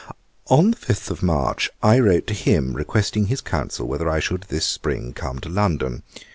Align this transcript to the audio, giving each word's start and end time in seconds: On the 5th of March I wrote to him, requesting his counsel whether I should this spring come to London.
On 0.49 0.71
the 0.71 0.77
5th 0.77 1.11
of 1.11 1.21
March 1.21 1.69
I 1.83 1.99
wrote 1.99 2.25
to 2.25 2.33
him, 2.33 2.73
requesting 2.73 3.27
his 3.27 3.39
counsel 3.39 3.87
whether 3.87 4.09
I 4.09 4.19
should 4.19 4.45
this 4.49 4.65
spring 4.65 5.13
come 5.13 5.37
to 5.41 5.47
London. 5.49 6.01